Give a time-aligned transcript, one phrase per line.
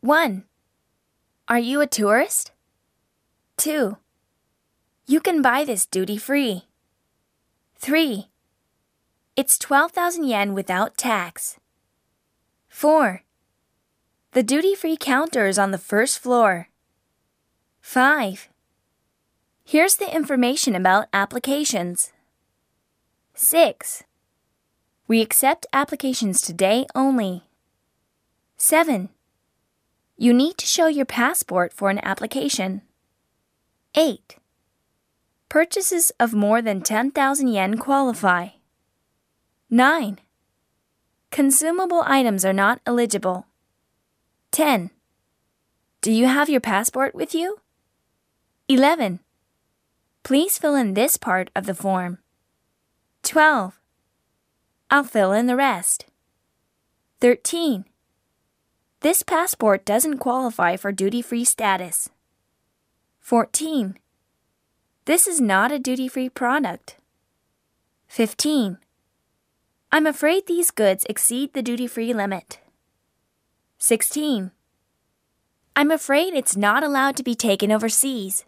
[0.00, 0.44] 1.
[1.48, 2.52] Are you a tourist?
[3.56, 3.96] 2.
[5.08, 6.66] You can buy this duty free.
[7.80, 8.28] 3.
[9.34, 11.58] It's 12,000 yen without tax.
[12.68, 13.24] 4.
[14.32, 16.68] The duty free counter is on the first floor.
[17.80, 18.48] 5.
[19.64, 22.12] Here's the information about applications.
[23.34, 24.04] 6.
[25.08, 27.42] We accept applications today only.
[28.58, 29.08] 7.
[30.20, 32.82] You need to show your passport for an application.
[33.94, 34.34] 8.
[35.48, 38.48] Purchases of more than 10,000 yen qualify.
[39.70, 40.18] 9.
[41.30, 43.46] Consumable items are not eligible.
[44.50, 44.90] 10.
[46.00, 47.60] Do you have your passport with you?
[48.66, 49.20] 11.
[50.24, 52.18] Please fill in this part of the form.
[53.22, 53.78] 12.
[54.90, 56.06] I'll fill in the rest.
[57.20, 57.84] 13.
[59.00, 62.10] This passport doesn't qualify for duty free status.
[63.20, 63.96] 14.
[65.04, 66.96] This is not a duty free product.
[68.08, 68.78] 15.
[69.92, 72.58] I'm afraid these goods exceed the duty free limit.
[73.78, 74.50] 16.
[75.76, 78.44] I'm afraid it's not allowed to be taken overseas.